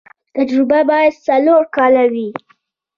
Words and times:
تجربه 0.35 0.79
باید 0.89 1.13
څلور 1.27 1.63
کاله 1.75 2.03
وي. 2.13 2.27